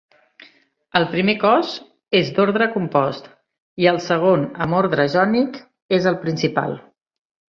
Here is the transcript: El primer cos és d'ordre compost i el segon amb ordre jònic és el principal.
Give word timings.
El 0.99 1.03
primer 1.09 1.33
cos 1.41 1.73
és 2.19 2.31
d'ordre 2.37 2.69
compost 2.77 3.29
i 3.85 3.89
el 3.93 4.01
segon 4.07 4.47
amb 4.67 4.77
ordre 4.79 5.05
jònic 5.17 5.63
és 5.99 6.09
el 6.13 6.21
principal. 6.27 6.77